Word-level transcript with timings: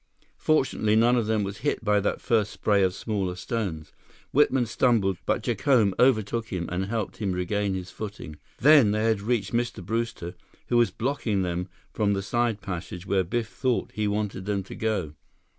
Fortunately, 0.39 0.95
none 0.95 1.15
of 1.15 1.27
them 1.27 1.43
was 1.43 1.59
hit 1.59 1.85
by 1.85 1.99
that 1.99 2.19
first 2.21 2.51
spray 2.51 2.81
of 2.81 2.95
smaller 2.95 3.35
stones. 3.35 3.93
Whitman 4.31 4.65
stumbled, 4.65 5.17
but 5.27 5.43
Jacome 5.43 5.93
overtook 5.99 6.47
him 6.47 6.67
and 6.71 6.85
helped 6.85 7.17
him 7.17 7.33
regain 7.33 7.75
his 7.75 7.91
footing. 7.91 8.37
Then 8.57 8.93
they 8.93 9.03
had 9.03 9.21
reached 9.21 9.53
Mr. 9.53 9.85
Brewster, 9.85 10.33
who 10.69 10.77
was 10.77 10.89
blocking 10.89 11.43
them 11.43 11.67
from 11.93 12.13
the 12.13 12.23
side 12.23 12.61
passage 12.61 13.05
where 13.05 13.23
Biff 13.23 13.49
thought 13.49 13.91
he 13.93 14.07
wanted 14.07 14.45
them 14.47 14.63
to 14.63 14.73
go. 14.75 15.13